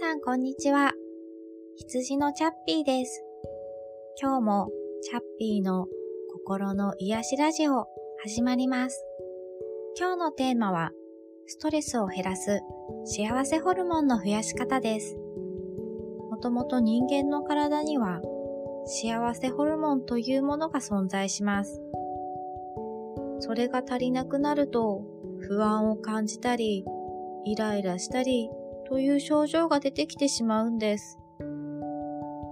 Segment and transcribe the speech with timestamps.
[0.00, 0.92] さんこんにちは。
[1.74, 3.20] 羊のチャッピーです。
[4.22, 4.68] 今日も
[5.02, 5.88] チャッピーの
[6.32, 7.84] 心の癒しラジオ
[8.22, 9.04] 始まります。
[9.98, 10.92] 今日のテーマは
[11.48, 12.60] ストレスを減らす
[13.06, 15.16] 幸せホルモンの増やし方です。
[16.30, 18.20] もともと人間の体には
[18.86, 21.82] 幸せホルモンというものが存在します。
[23.40, 25.02] それが足りなくなると
[25.40, 26.84] 不安を感じたり、
[27.44, 28.48] イライラしたり
[28.88, 31.18] という症状が出てきてしまうんです。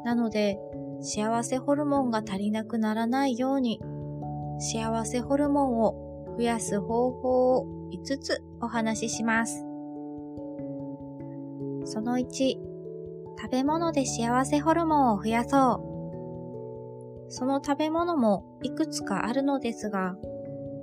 [0.04, 0.58] なので、
[1.00, 3.80] 幸せホルモンが足りなくならないように、
[4.58, 9.64] 幸せホルモンを増やす方法を5つお話しします。
[11.84, 12.26] その1、
[13.38, 15.82] 食べ物で幸せホルモンを増やそ
[17.28, 17.30] う。
[17.30, 20.16] その食べ物もいくつかあるのですが、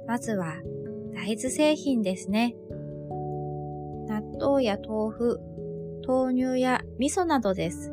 [0.07, 0.55] まずは
[1.13, 2.55] 大豆製品ですね。
[4.07, 5.39] 納豆や豆腐、
[6.05, 7.91] 豆乳や味噌などです。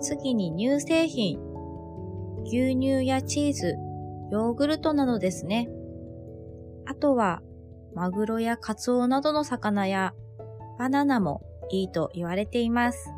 [0.00, 1.38] 次に乳製品、
[2.44, 3.76] 牛乳やチーズ、
[4.30, 5.68] ヨーグルトなどですね。
[6.86, 7.42] あとは、
[7.94, 10.12] マグロやカツオなどの魚や
[10.78, 13.10] バナナもいいと言われています。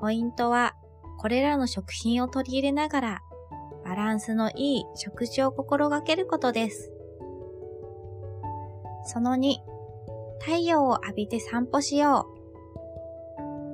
[0.00, 0.74] ポイントは、
[1.18, 3.22] これらの食品を取り入れながら、
[3.84, 6.92] バランスのいい食事を心がけることです。
[9.04, 9.56] その2、
[10.40, 12.26] 太陽を浴びて散歩しよ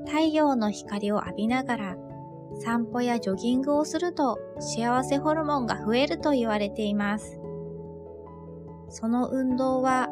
[0.04, 0.06] う。
[0.06, 1.96] 太陽の光を浴びながら
[2.60, 7.40] 散歩やジョギングをすると幸せホルモンが増えると言われています。
[8.90, 10.08] その運動は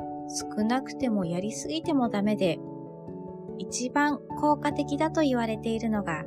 [0.56, 2.58] 少なくてもやりすぎてもダメで、
[3.58, 6.24] 一番効果的だと言われているのが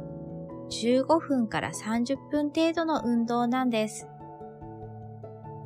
[0.70, 4.08] 15分から30分程度の運動なんです。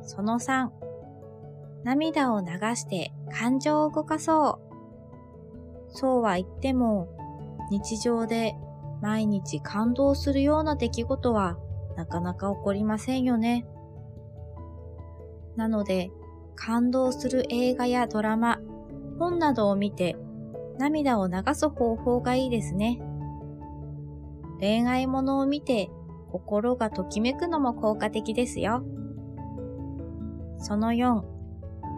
[0.02, 0.68] その3、
[1.84, 4.70] 涙を流して感情を動かそう。
[5.92, 7.08] そうは言っても、
[7.70, 8.56] 日常で
[9.00, 11.56] 毎日感動するような出来事は
[11.96, 13.66] なかなか起こりませんよね。
[15.56, 16.10] なので、
[16.54, 18.60] 感動する映画やドラマ、
[19.18, 20.16] 本などを見て
[20.78, 23.00] 涙を流す方法がいいですね。
[24.60, 25.90] 恋愛ものを見て
[26.30, 28.82] 心がときめくのも効果的ですよ。
[30.58, 31.22] その4、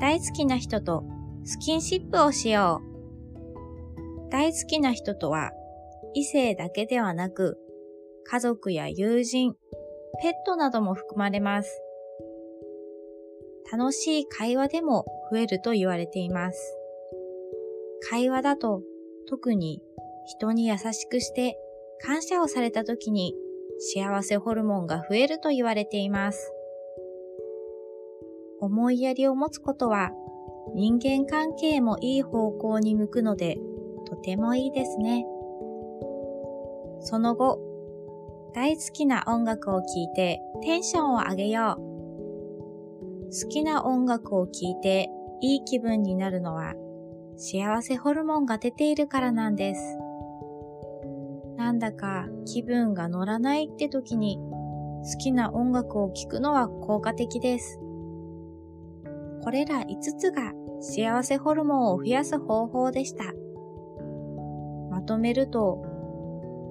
[0.01, 1.05] 大好きな人と
[1.45, 4.31] スキンシップをしよう。
[4.31, 5.51] 大好きな人とは
[6.15, 7.59] 異性だけではなく
[8.25, 9.55] 家族や友人、
[10.23, 11.83] ペットなども含まれます。
[13.71, 16.77] 楽しい会話でも増えると言われています。
[18.09, 18.83] 会話だと
[19.29, 19.83] 特に
[20.27, 21.57] 人に優しくして
[22.01, 23.35] 感謝をされた時に
[23.79, 26.53] 幸せホルモンが増えると言われています。
[28.61, 30.13] 思いやりを持つことは
[30.75, 33.59] 人間関係もいい方向に向くので
[34.07, 35.27] とてもいいですね。
[37.01, 37.59] その後、
[38.55, 41.93] 大好きな音楽を聴いてテンションを上げよう。
[43.25, 45.09] 好きな音楽を聴いて
[45.41, 46.75] いい気分になるのは
[47.37, 49.81] 幸せホルモンが出ているからなんです。
[51.57, 57.82] なんだか気分が乗らないって時に好きな音楽を聴くのは効果的です。
[59.43, 63.25] これら5つが幸せホルモンを増やす方法でした。
[64.91, 65.85] まとめると、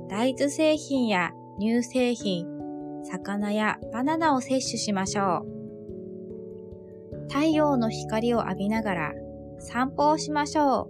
[0.10, 2.48] 大豆製品や乳製品、
[3.04, 7.28] 魚やバナナを摂取しましょう。
[7.30, 9.14] 太陽の光を浴びながら
[9.60, 10.90] 散歩をしましょ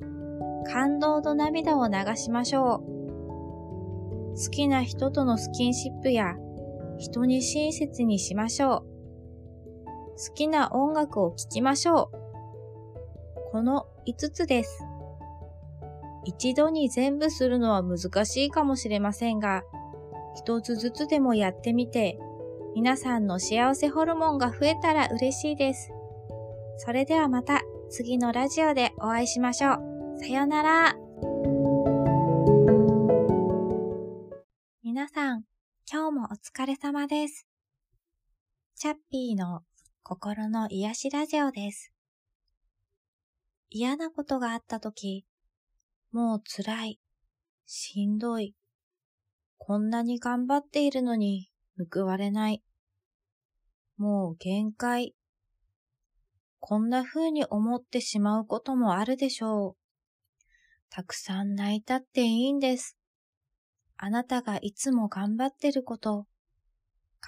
[0.00, 0.66] う。
[0.68, 2.96] 感動と涙を流しましょう。
[4.36, 6.34] 好きな人とのスキンシップや
[6.98, 8.95] 人に親切にしましょう。
[10.16, 13.50] 好きな音楽を聴きましょう。
[13.52, 14.82] この5つです。
[16.24, 19.62] 一度に全部するのは難しいかもしれませんが、
[20.34, 22.18] 一つずつでもやってみて、
[22.74, 25.92] 皆さんの幸せホルモンが増えたら嬉しいです。
[26.78, 30.18] それではまた次のラジオでお会いしましょう。
[30.18, 30.96] さよなら。
[34.82, 35.44] 皆さん、
[35.90, 37.46] 今日もお疲れ様です。
[38.74, 39.62] チャッピーの
[40.08, 41.92] 心の癒しラジオです。
[43.68, 45.26] 嫌なことがあったとき、
[46.12, 47.00] もう辛い、
[47.66, 48.54] しんどい、
[49.58, 51.50] こんなに頑張っているのに
[51.92, 52.62] 報われない。
[53.96, 55.16] もう限界。
[56.60, 59.76] こんな風に思ってしまうこともあるでしょう。
[60.88, 62.96] たくさん泣いたっていいんです。
[63.96, 66.28] あなたがいつも頑張ってること、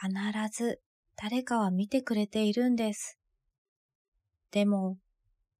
[0.00, 0.80] 必ず
[1.20, 3.18] 誰かは見てくれているんです。
[4.52, 4.98] でも、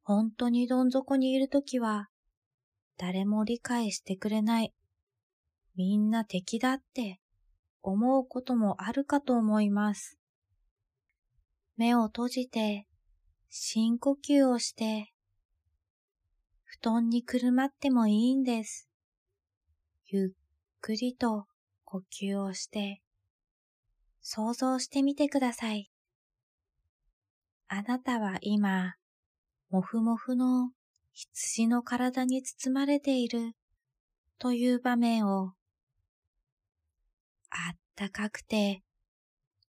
[0.04, 2.08] 本当にどん底にいるときは、
[2.96, 4.72] 誰も理解してくれない。
[5.74, 7.20] みんな敵だって
[7.82, 10.16] 思うこともあるかと思います。
[11.76, 12.86] 目を閉じて
[13.50, 15.12] 深呼吸をして
[16.64, 18.88] 布団にくるまってもいいんです。
[20.06, 20.30] ゆっ
[20.80, 21.46] くりと
[21.84, 23.00] 呼吸をして
[24.30, 25.90] 想像してみてください。
[27.66, 28.96] あなたは今、
[29.70, 30.70] もふもふの
[31.14, 33.52] 羊の体に包まれている
[34.38, 35.54] という場面を、
[37.48, 38.82] あったかくて、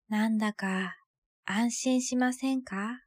[0.09, 0.97] なんだか
[1.45, 2.99] 安心しませんか？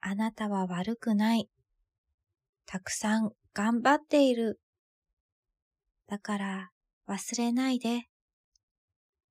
[0.00, 1.50] あなたは悪くない。
[2.64, 4.62] たくさん頑張っている。
[6.06, 6.70] だから
[7.06, 8.08] 忘れないで。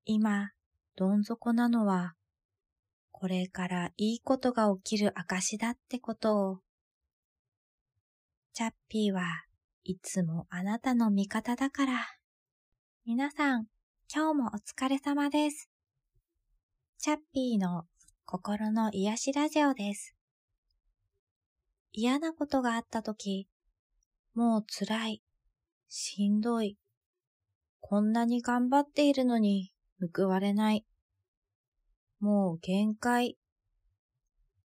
[0.05, 0.51] 今、
[0.95, 2.15] どん底なのは、
[3.11, 6.59] これからいいことが起きる証だってことを。
[8.53, 9.23] チャッピーは
[9.83, 12.07] いつもあなたの味方だから。
[13.05, 13.67] 皆さん、
[14.13, 15.69] 今日もお疲れ様です。
[16.97, 17.85] チャッピーの
[18.25, 20.15] 心の癒しラジオです。
[21.91, 23.47] 嫌なことがあったとき、
[24.33, 25.23] もう辛い、
[25.87, 26.77] しんどい、
[27.81, 29.70] こんなに頑張っているのに
[30.15, 30.85] 報われない。
[32.19, 33.37] もう限界。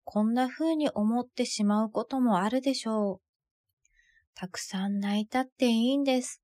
[0.04, 3.22] こんな風に思ってしまうこともあるでしょう。
[4.36, 6.42] たくさん泣いたっていいんです。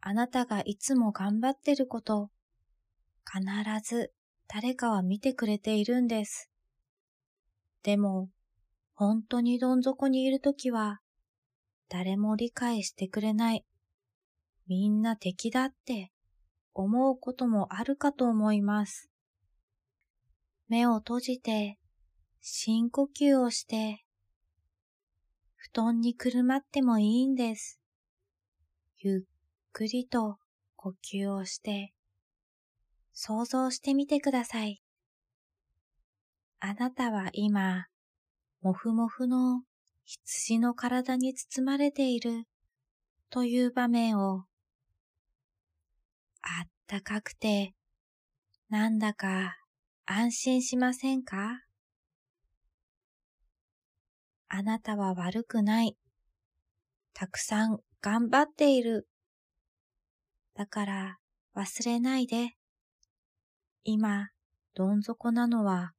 [0.00, 2.30] あなたがいつも頑張ってること、
[3.24, 3.42] 必
[3.88, 4.12] ず
[4.48, 6.50] 誰かは見てくれているんです。
[7.82, 8.28] でも、
[8.94, 11.00] 本当にどん底にいるときは、
[11.88, 13.64] 誰も理解してくれない。
[14.68, 16.11] みんな敵だって
[16.74, 19.10] 思うこともあるかと思います。
[20.68, 21.78] 目を閉じて
[22.40, 24.04] 深呼吸をして
[25.56, 27.78] 布団にくるまってもいいんです。
[28.98, 29.20] ゆっ
[29.72, 30.38] くりと
[30.76, 31.92] 呼吸をして
[33.12, 34.82] 想像してみてください。
[36.60, 37.86] あなたは今、
[38.60, 39.62] もふもふの
[40.04, 42.44] 羊の体に包まれている
[43.30, 44.44] という場面を
[46.92, 47.72] あったかくて、
[48.68, 49.56] なんだか
[50.04, 51.62] 安心しませんか？
[54.48, 55.96] あなたは悪くない。
[57.14, 59.08] たくさん頑張っている。
[60.54, 61.18] だから
[61.56, 62.50] 忘れないで。
[63.84, 64.28] 今、
[64.74, 65.92] どん底なのは、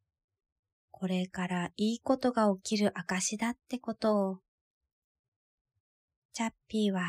[0.91, 4.39] これからいいことが起きる証だってことを。
[6.33, 7.03] チャッピーは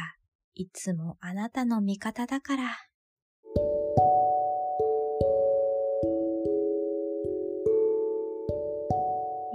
[0.54, 2.78] いつもあなたの味方だから。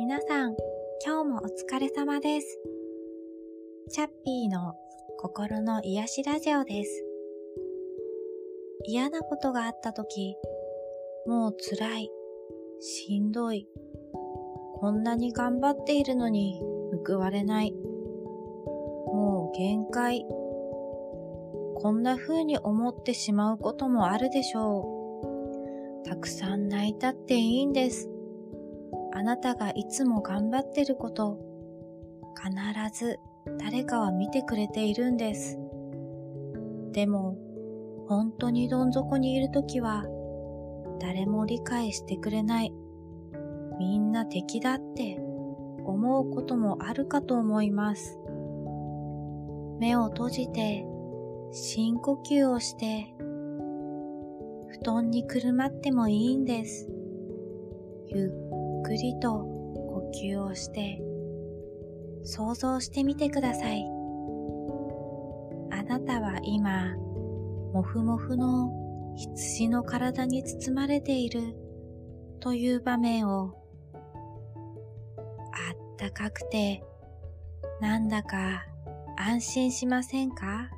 [0.10, 0.56] 皆さん、
[1.06, 2.60] 今日もお疲れ様です。
[3.92, 4.74] チャッピーの
[5.20, 7.06] 心の癒しラジオです。
[8.86, 10.36] 嫌なことがあったとき、
[11.28, 12.12] もう辛い、
[12.80, 13.68] しんどい、
[14.80, 16.60] こんなに頑張っているのに
[17.06, 17.72] 報われない。
[17.72, 20.26] もう限界。
[21.76, 26.10] こんな風に思ってしまうこともあるでしょう。
[26.10, 28.10] たくさん泣いたっていいんです。
[29.14, 31.40] あなたがいつも頑張ってること、
[32.36, 33.20] 必ず
[33.60, 35.58] 誰かは見てくれているんです。
[36.92, 37.38] でも、
[38.08, 40.06] 本当にどん底にいるときは、
[41.00, 42.74] 誰も理解してくれない。
[43.80, 45.18] みんな敵だって
[45.86, 48.20] 思うこともあるかと思います。
[49.80, 50.86] 目を閉じて
[51.52, 53.16] 深呼吸をして
[54.82, 56.90] 布団にくるまってもいいんです。
[58.08, 58.32] ゆ
[58.80, 61.02] っくりと呼吸をして
[62.24, 63.86] 想像してみてください。
[65.72, 66.96] あなたは今、
[67.74, 68.72] もふもふの
[69.16, 71.56] 羊の体に包まれている
[72.40, 73.54] という場面を
[75.52, 76.84] あったかくて
[77.82, 78.66] なんだか
[79.18, 80.70] 安心しませんか？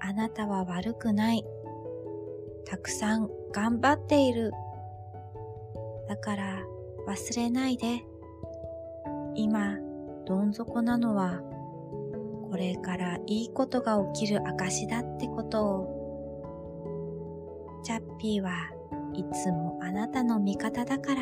[0.00, 1.44] あなたは悪くない。
[2.66, 4.52] たくさん頑張っている。
[6.10, 6.58] だから
[7.06, 8.04] 忘れないで。
[9.36, 9.78] 今、
[10.26, 11.40] どん底なのは、
[12.50, 16.00] これからいいことが起きる証だってことを。
[17.84, 18.72] チャッピーは
[19.14, 21.20] いつもあなたの味方だから。